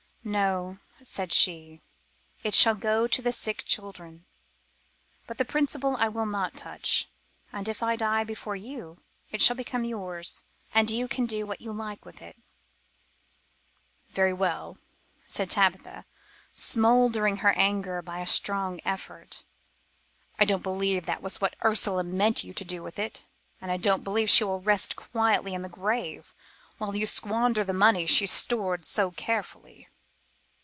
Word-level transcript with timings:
"No," 0.23 0.77
said 1.01 1.33
she, 1.33 1.81
"it 2.43 2.53
shall 2.53 2.75
go 2.75 3.07
to 3.07 3.21
the 3.23 3.31
sick 3.31 3.63
children, 3.65 4.27
but 5.25 5.39
the 5.39 5.45
principal 5.45 5.95
I 5.95 6.09
will 6.09 6.27
not 6.27 6.53
touch, 6.53 7.09
and 7.51 7.67
if 7.67 7.81
I 7.81 7.95
die 7.95 8.23
before 8.23 8.55
you 8.55 9.01
it 9.31 9.41
shall 9.41 9.55
become 9.55 9.83
yours 9.83 10.43
and 10.75 10.91
you 10.91 11.07
can 11.07 11.25
do 11.25 11.47
what 11.47 11.59
you 11.59 11.73
like 11.73 12.05
with 12.05 12.21
it." 12.21 12.37
"Very 14.11 14.31
well," 14.31 14.77
said 15.25 15.49
Tabitha, 15.49 16.05
smothering 16.53 17.37
her 17.37 17.53
anger 17.53 18.03
by 18.03 18.19
a 18.19 18.27
strong 18.27 18.79
effort; 18.85 19.43
"I 20.37 20.45
don't 20.45 20.61
believe 20.61 21.07
that 21.07 21.23
was 21.23 21.41
what 21.41 21.55
Ursula 21.65 22.03
meant 22.03 22.43
you 22.43 22.53
to 22.53 22.63
do 22.63 22.83
with 22.83 22.99
it, 22.99 23.25
and 23.59 23.71
I 23.71 23.77
don't 23.77 24.03
believe 24.03 24.29
she 24.29 24.43
will 24.43 24.61
rest 24.61 24.95
quietly 24.95 25.55
in 25.55 25.63
the 25.63 25.67
grave 25.67 26.35
while 26.77 26.95
you 26.95 27.07
squander 27.07 27.63
the 27.63 27.73
money 27.73 28.05
she 28.05 28.27
stored 28.27 28.85
so 28.85 29.09
carefully." 29.09 29.87